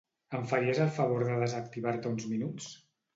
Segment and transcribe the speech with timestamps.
[0.35, 2.71] Em faries el favor de desactivar-te uns minuts?